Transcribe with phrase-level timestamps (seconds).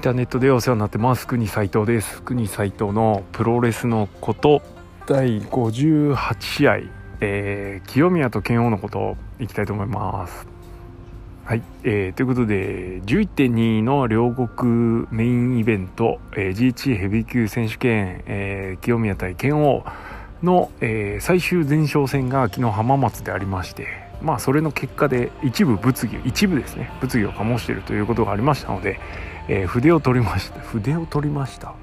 [0.00, 1.26] ンターネットでお世話になってます。
[1.26, 2.22] 国斉藤です。
[2.22, 4.62] 国斉藤のプロレスのこと。
[5.06, 6.78] 第58試合、
[7.20, 10.46] えー、清宮と剣王のこといきたいと思います。
[11.44, 19.84] はい、えー、ということで11.2の両国メインイベント、えー、GH ヘビー級選手権、えー、清宮対剣王
[20.42, 24.08] の、えー、最終前哨戦が昨日浜松でありまして。
[24.22, 26.90] まあそれの結果で一部物議一部ですね。
[27.00, 28.98] 物議を醸しているということがありましたので、
[29.52, 30.60] えー、筆を取りました。
[30.60, 31.74] 筆を取りました。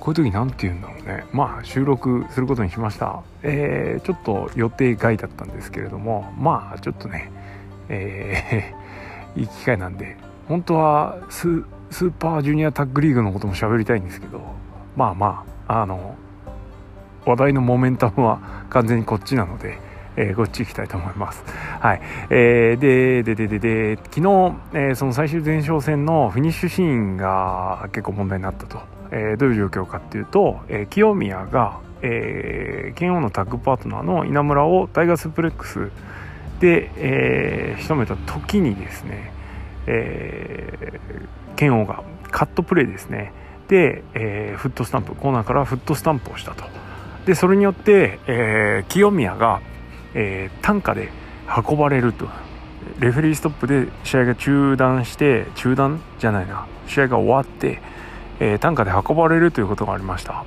[0.00, 1.24] こういう時何て言うんだろうね。
[1.32, 3.22] まあ収録することにしました。
[3.42, 7.32] えー、ちょっと予定外だったんですけれどもまあちょっとね
[7.88, 10.16] えー、 いい機会なんで
[10.46, 11.64] 本当はスー
[12.12, 14.40] パージュニアタッグリーグのことも喋りたいんですけど
[14.96, 16.16] まあまああの
[17.24, 19.78] 話題のモメンタムは完全にこっちなので、
[20.16, 21.44] えー、こっち行きたいと思います。
[21.80, 22.00] はい。
[22.30, 28.94] えー、で、で、で、で、で、昨日、えー、その最終前哨戦のフィニッシュシーンが結構問題になったと。
[29.10, 35.90] えー、どういう状況かっていうと、えー、清宮が、えー、剣王のタッグパートナーの稲村をタイガースプレックス
[36.58, 39.32] で、えー、仕留めた時にですね、
[39.86, 43.32] えー、剣王がカットプレーですね。
[43.68, 46.64] で、えー、フットスタンプ、コーナーからフットスタンプをしたと。
[47.26, 49.60] でそれによって、えー、清宮が、
[50.14, 51.10] えー、担架で
[51.68, 52.28] 運ばれると。
[52.98, 56.66] レフェリーストップで試合が中断して中断じゃないな。
[56.86, 57.80] 試合が終わって、
[58.40, 60.44] えー、担架で運ばれるということがありました。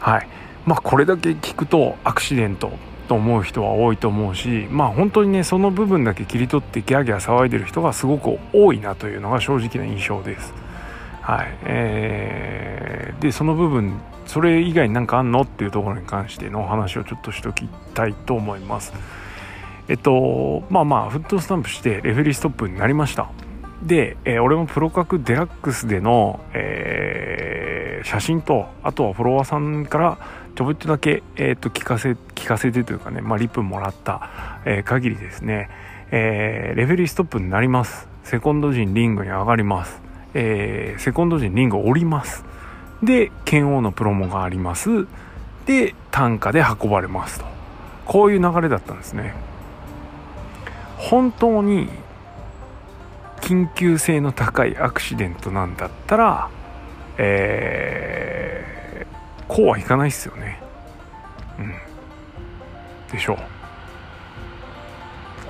[0.00, 0.28] はい。
[0.66, 2.72] まあこれだけ聞くとアクシデント
[3.08, 10.54] と思う人は多いと思うしまあ本当にねその部分だけ切り取ってギャーギャー騒いでる人がすごく多いなというのが正直な印象です。
[11.20, 11.58] はい。
[11.64, 15.42] えー、でその部分それ以外に何かあんの？
[15.42, 18.92] っていうところに関してのお話をちょっとしときたいと思います。
[19.88, 23.30] えっとまあまあフットスタンプしてレフェリーストップになりました。
[23.82, 30.18] で、えー、俺もプロ格デラックスでの、えー、写真とあとはフォロワーさんから
[30.54, 34.30] ちょびっとだけ、えー、と聞かせ聞かせてというかね、まあ、リップもらった、
[34.64, 35.68] えー、限りですね、
[36.10, 38.08] えー、レフェリーストップになります。
[38.22, 40.00] セコンド陣リングに上がります、
[40.32, 42.42] えー、セコンド陣リングを降ります。
[43.04, 45.06] で剣王のプロモがあります。
[45.66, 47.46] で単価で運ばれますと。
[48.04, 49.34] こういう流れだったんですね。
[50.98, 51.88] 本当に
[53.40, 56.48] 緊急性の高いアクシデントなんだったら
[57.18, 60.60] えー、こうはいかないっすよね。
[61.58, 61.74] うん。
[63.12, 63.38] でしょう。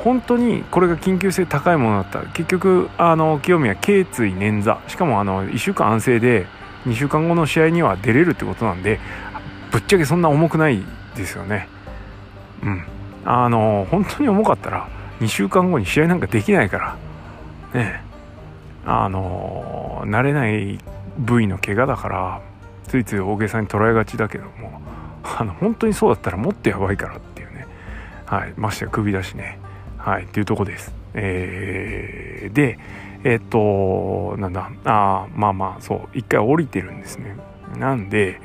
[0.03, 4.79] 本当にこれが緊急性高いものだったら結局あの清宮頸椎捻挫。
[4.89, 6.47] しかもあの1週間安静で
[6.87, 9.01] 2週間後の試合には出れるってことなんで
[9.71, 10.83] ぶっちゃけそんな重くない
[11.17, 11.69] ですよね。
[12.63, 12.85] うん。
[13.25, 14.89] あの本当に重かったら
[15.21, 16.97] 2週間後に試合なんかできないから
[17.81, 18.03] ね。
[18.87, 20.79] あの慣れない
[21.19, 22.43] 部位の怪我だから
[22.87, 24.83] ついつい大げさに捉えがちだけども
[25.25, 27.67] あの本当にそうだったらもっとやばいからっていうね。
[28.27, 28.53] はい。
[28.57, 29.59] ましてや首だしね。
[29.97, 30.25] はい。
[30.25, 30.95] っていうとこです。
[31.15, 32.79] えー、で
[33.25, 34.71] えっ、となんだ？
[34.85, 37.37] あまあまあそう一回降りてるんですね。
[37.79, 38.41] なんで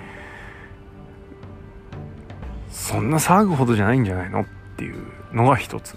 [2.70, 4.46] そんな騒ぐほどじゃないんじゃないのっ
[4.78, 5.04] ていう
[5.34, 5.96] のが一つ。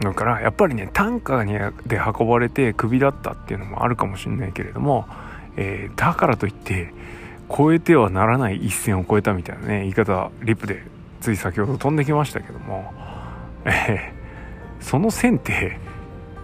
[0.00, 1.54] だからやっぱりね担架に
[1.86, 5.06] で運ばれて首だったっていうのもあるかもしれないけれども、
[5.56, 6.92] えー、だからといって
[7.50, 10.84] 越えてはならない一線を越えたみたいなね言い方リップで
[11.20, 12.92] つい先ほど飛んできましたけども、
[13.64, 15.80] えー、その線って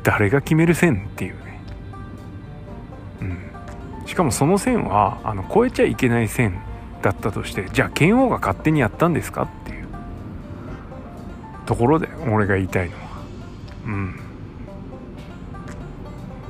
[0.05, 1.61] 誰が決める線っていうね、
[3.23, 6.61] うん、しかもその線はあの越えちゃいけない線
[7.03, 9.85] だったとしてじゃあ剣王が勝手にやったんですかっていう。
[11.67, 13.03] ところで俺が言いたいのは。
[13.87, 14.21] うん。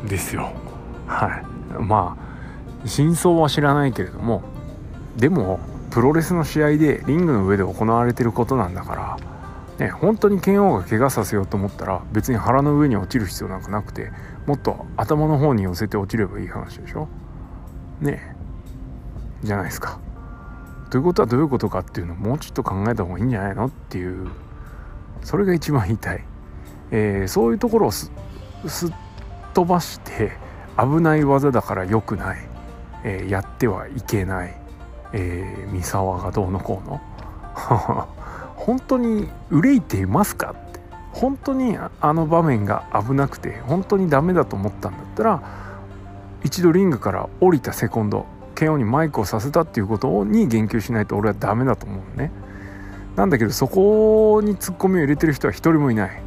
[0.06, 0.53] ですよ。
[1.06, 1.82] はい。
[1.82, 4.43] まあ真相は知らないけれども
[5.16, 5.60] でも
[5.91, 9.33] プロレスの試合でリングの上で行われてることなんだから
[9.79, 14.12] ね、本当に剣王が怪我させようと思ったら別に腹の上に落ちる必要なんかなくて
[14.47, 17.09] もっと頭の方に寄せて落ちればいい話でしょ？
[18.00, 18.35] ね。
[19.43, 19.99] えじゃないですか。
[20.91, 23.67] ということはどういうことかっていうのをもうちょっと考えた方がいいんじゃないの？
[23.67, 24.29] っていう
[25.23, 26.25] それが一番言いたい、
[26.93, 28.12] えー、そういうところをす
[28.69, 28.93] すっ
[29.55, 30.32] 飛ばして
[30.79, 32.38] 危ない技だから良くない、
[33.03, 34.56] えー、やってはいけない、
[35.12, 37.00] えー、三沢がどうのこうの？
[38.56, 40.54] 本当に憂いていますか？
[40.68, 40.80] って
[41.12, 45.42] 本当にあの場面が危なくて本当にダメだと思ったんだったら
[46.42, 52.30] 一度リングから降りたセコンド KO にマイクをさせたっていうことに言及しないと俺はダメだと思うね。
[53.16, 56.22] なんだけどそこにツッコミを入れてる人は一人もいない。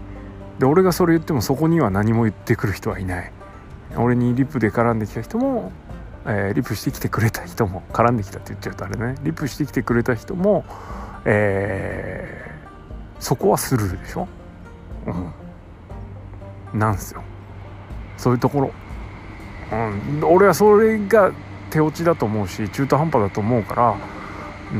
[0.59, 3.31] で俺がそれ言ってもそこには何も言ってくる人はいない。
[3.97, 5.71] 俺にリプで絡んできた人も、
[6.25, 9.15] えー、リプしてきてくれた人も絡んできたって言っちゃうとあれね。
[9.23, 10.65] リプしてきてくれた人も、
[11.29, 14.27] えー、そこはスルーでしょ、
[16.73, 17.21] うん、なんすよ。
[18.15, 18.71] そういうところ、
[19.71, 21.33] うん、俺はそれが
[21.69, 23.97] 手落ちだと思うし中途半端だと思うから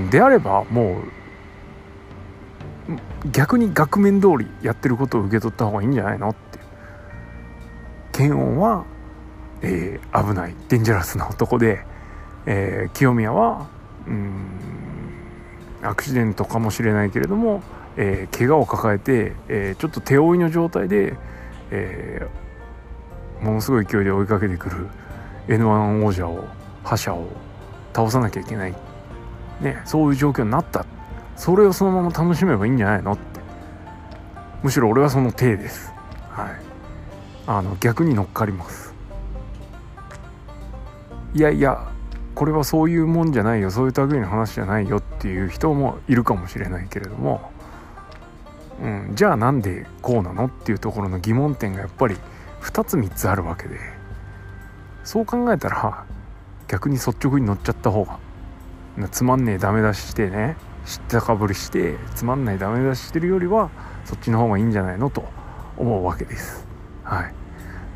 [0.10, 1.02] であればもう
[3.32, 6.60] 逆に額面通りやってることを受け取った方がいいんじゃないのって
[8.14, 8.86] 検温は、
[9.62, 10.56] えー、危ない。
[10.70, 11.86] デンジャラスな男で、
[12.46, 13.68] えー、清宮は
[14.08, 14.57] うん
[15.82, 17.62] アクシデントかもしれないけれども、
[17.98, 21.16] えー、怪我を抱えて、えー、ちょっと手負いの状態で、
[21.72, 24.88] えー、ものすごい勢いで追いかけてくる
[25.48, 26.46] N1 王者を
[26.84, 27.28] 覇者を
[27.94, 28.76] 倒さなきゃいけない、
[29.62, 30.86] ね、そういう状況になった。
[31.36, 33.40] それをそのまま楽しめばいいんじゃないのって。
[34.64, 35.94] むしろ俺はその体です。
[36.30, 36.50] はい。
[37.46, 38.94] あの逆に乗っかります。
[41.34, 41.92] いやいや
[42.34, 43.72] これはそういうもんじゃないよ。
[43.72, 45.02] そういう類の話じゃないよ。
[45.18, 47.52] っていう人もいるかもしれないけれども、
[48.82, 52.16] うん、じゃあなんでこうなのっていうところの疑問点がやっぱり
[52.62, 53.80] 2つ3つあるわけで
[55.04, 56.06] そう考えたら
[56.68, 58.20] 逆に率直に乗っちゃった方が
[59.10, 60.56] つまんねえダメ出ししてね
[60.86, 63.70] 知ったかぶりしてつまんないダメ出ししてるよりは
[64.06, 65.26] そっちの方がいいんじゃないのと
[65.78, 66.66] 思うわけです。
[67.04, 67.34] はい。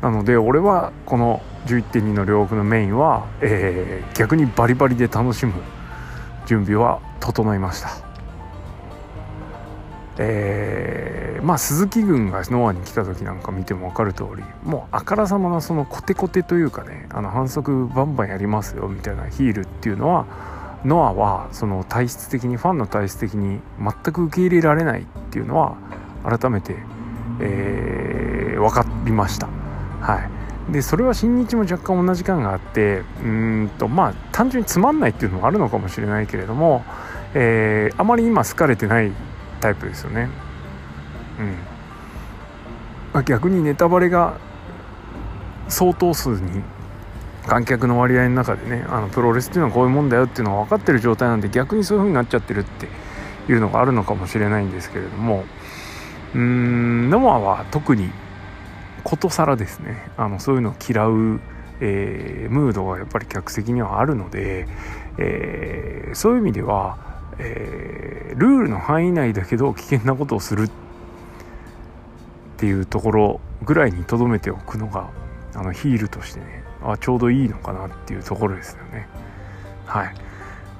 [0.02, 5.54] なので俺はこの11.2の両国のメインは、えー、逆にバリバリで楽しむ
[6.46, 8.12] 準備は整いました
[10.18, 20.26] えー、まあ鈴木軍がノアに来た時なんか見ても分かる通りもうあからさまなそのコテコテというかねあの反則バンバンやりますよみたいなヒールっていうのは
[20.84, 25.76] ノアはその体質的にファンの体質的に全く受け入れられないっていうのは
[26.24, 26.76] 改めて、
[27.40, 29.48] えー、分かりました。
[30.00, 36.84] はい、でそれは新日も若干同じ感があってうんとまあ単純につまんないっていうのもあるのかもしれないけれども、
[37.34, 39.12] えー、あまり今好かれてない
[39.60, 40.28] タイプですよね。
[41.38, 41.72] うん
[43.12, 44.38] まあ、逆にネタバレが
[45.68, 46.62] 相当数に
[47.46, 52.88] 観客の割合の中でねあのプロレスっていうのはこういうもんだよっていうのが分かってる状態なんで逆にそういう風になっちゃってるって
[53.50, 55.44] いうのがあるのかもしれないんですけれども
[56.34, 58.10] うーんノアは特に
[59.04, 61.40] ことさらですねあのそういうのを嫌う、
[61.80, 64.66] えー、ムードがやっぱり客席にはあるので、
[65.18, 66.98] えー、そういう意味では、
[67.38, 70.70] えー、ルールの範囲内だけど危険なことをするっ
[72.56, 75.10] ていうところぐらいにとどめておくのが
[75.54, 79.08] あのヒールとしてねあちょうどいいのかなっていうところですよね。
[79.86, 80.14] はい。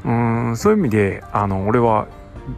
[0.04, 0.12] う
[0.52, 2.08] んそういう意味であの俺は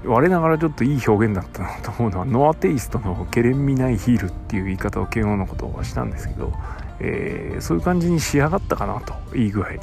[0.04, 6.52] 我ながらちょっといい表現だったなと思うのはノアテイストのけれんみないヒールっていう言い方を慶応のことをしたんですけど、
[7.00, 9.78] えー、そういう感じに仕上がったかなといい具合に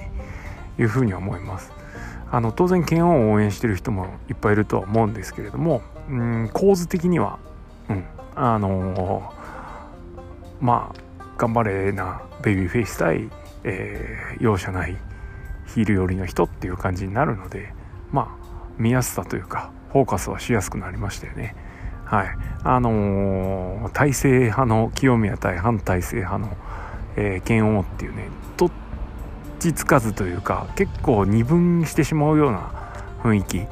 [0.80, 1.71] いうふうに思います。
[2.31, 7.39] あの当然剣王を応援してる人もいっぱいいるとは思うんですけれどもうん構図的には
[7.89, 8.06] うん
[8.36, 13.30] あのー、まあ頑張れなベビーフェイス対、
[13.65, 14.95] えー、容赦ない
[15.68, 17.74] ヒール寄りの人っていう感じになるので
[18.12, 18.40] まあ
[18.81, 21.55] 見やすさというかフォーカスはしやすくなりましたよね。
[22.05, 22.38] はい。
[22.63, 26.57] あのー、体制派の清宮対反体制派の、
[27.15, 28.71] えー、剣王っていうね、どっ
[29.59, 32.71] ちつかずというか、結構二分してしまうような
[33.23, 33.65] 雰囲気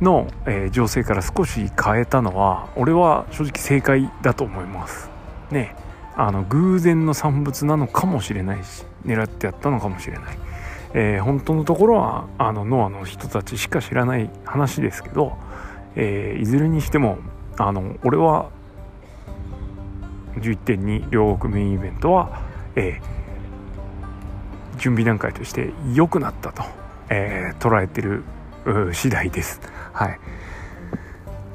[0.00, 5.10] の、えー、情勢から少し変えたのは、俺は正直正解だと思います。
[5.50, 5.76] ね。
[6.16, 10.38] あの、偶然の産物なのかもしれないし、狙ってやったのかもしれない。
[10.94, 15.36] えー、本当のところはあのノアの人たちしか知らない話ですけど、
[15.96, 17.18] えー、いずれにしても
[17.58, 18.50] あの俺は
[20.36, 22.40] 11.2両国メインイベントは、
[22.76, 26.62] えー、準備段階として良くなったと、
[27.10, 28.22] えー、捉えてる
[28.92, 29.60] 次第です。
[29.92, 30.18] はい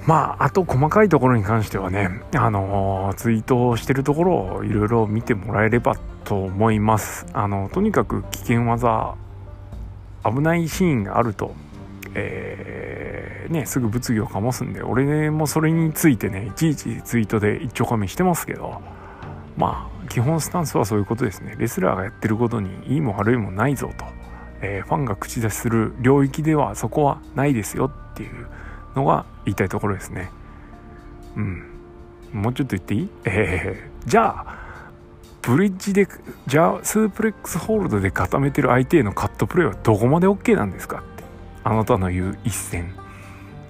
[0.05, 7.27] まあ、あと細かいところに関してはね、あのー、ツイートしてるところをいろいろ見てもらえればと思います。
[7.34, 9.15] あのとにかく危険技
[10.23, 11.55] 危ないシーンがあると、
[12.15, 18.81] えー、ね、すぐ物議を醸すんで俺もそれについてねいちいちツイートで一丁かみしてますけど
[19.57, 21.55] まあ基本スタンスはそういうことですね。
[21.59, 24.05] レスラーがやってることにいいも悪いもないぞと、
[24.61, 28.47] えー、ファンが口出しする領域ではそこはないですよっていう
[28.95, 30.31] のが言いたいところですね。
[31.35, 31.63] うん。
[32.33, 33.09] もうちょっと言っていい？
[33.25, 34.58] えー、じゃあ
[35.41, 36.08] ブリッジで
[36.48, 41.24] じゃあスープレックスホールドで固めてる相手へのカットプレーはどこまで OK なんですかって。
[41.63, 42.93] あなたの言う一戦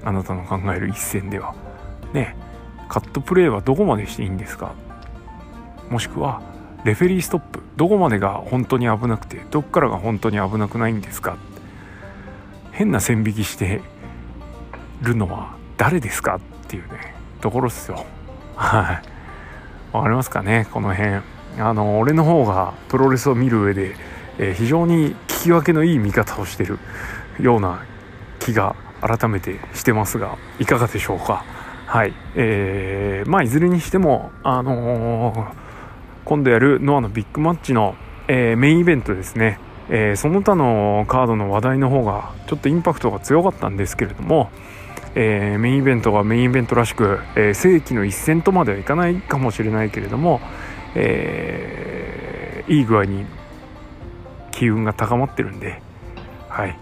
[0.04, 1.56] あなたの考える一戦では。
[2.14, 2.36] ね。
[2.88, 4.74] カットプレーはどこまでしていいんですか？
[5.90, 6.42] もしくは
[6.86, 7.62] レフェリーストップ。
[7.76, 11.38] どこまでが本当に危なくてどっからが本当に危なくないんですか？
[12.72, 13.82] 変な線引きして
[15.02, 16.38] るのは誰ですか？
[16.38, 18.06] っていうねところっすよ。
[18.56, 19.02] は
[19.94, 19.96] い。
[19.96, 20.68] わかりますかね？
[20.72, 21.22] この辺。
[21.58, 23.96] あの俺の方がプロレスを見る上で、
[24.38, 26.80] えー、非常に聞き分けのいい見方をしている
[27.40, 27.84] ような
[28.40, 31.44] 気が改めてしてますがいかがでしょうか？
[31.86, 32.14] はい。
[32.36, 35.54] えー、まあいずれにしてもあのー、
[36.26, 37.96] 今度やるノアのビッグマッチの、
[38.28, 44.52] えー、メインイベントですね、えー、その他のカードの話題の方がちょっとインパクトが強かったんですけれども、
[45.16, 50.42] えー、メインイベントがメインイベントらしく、えー、世紀の一戦とまではいかないかもしれないけれども、
[50.96, 53.26] えー、いい具合に
[54.52, 55.82] 機運が高まってるんで、
[56.50, 56.78] はい、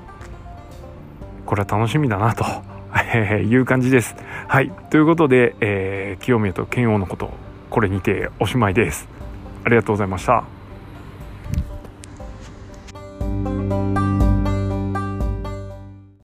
[1.45, 2.45] これは楽しみだなと
[3.37, 4.15] いう感じです。
[4.47, 7.31] はい、ということで、えー、清宮と剣王のこと
[7.69, 9.07] これにておしまいです。
[9.63, 10.56] ありがとうございました。